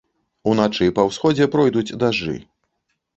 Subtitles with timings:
[0.51, 2.33] Уначы па ўсходзе пройдуць дажджы.